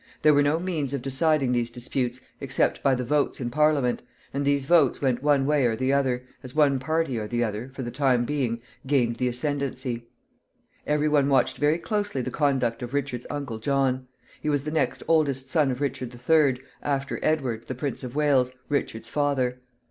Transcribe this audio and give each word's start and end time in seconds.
There 0.23 0.33
were 0.33 0.41
no 0.41 0.59
means 0.59 0.95
of 0.95 1.03
deciding 1.03 1.51
these 1.51 1.69
disputes 1.69 2.21
except 2.39 2.81
by 2.81 2.95
the 2.95 3.03
votes 3.03 3.39
in 3.39 3.51
Parliament, 3.51 4.01
and 4.33 4.43
these 4.43 4.65
votes 4.65 4.99
went 4.99 5.21
one 5.21 5.45
way 5.45 5.67
and 5.67 5.77
the 5.77 5.93
other, 5.93 6.23
as 6.41 6.55
one 6.55 6.79
party 6.79 7.19
or 7.19 7.27
the 7.27 7.43
other, 7.43 7.69
for 7.75 7.83
the 7.83 7.91
time 7.91 8.25
being, 8.25 8.63
gained 8.87 9.17
the 9.17 9.27
ascendency. 9.27 10.07
Every 10.87 11.07
one 11.07 11.29
watched 11.29 11.57
very 11.59 11.77
closely 11.77 12.23
the 12.23 12.31
conduct 12.31 12.81
of 12.81 12.95
Richard's 12.95 13.27
uncle 13.29 13.59
John. 13.59 14.07
He 14.41 14.49
was 14.49 14.63
the 14.63 14.71
next 14.71 15.03
oldest 15.07 15.49
son 15.51 15.69
of 15.69 15.79
Edward 15.83 16.09
the 16.09 16.17
Third, 16.17 16.61
after 16.81 17.19
Edward, 17.21 17.67
the 17.67 17.75
Prince 17.75 18.03
of 18.03 18.15
Wales, 18.15 18.53
Richard's 18.69 19.09
father. 19.09 19.59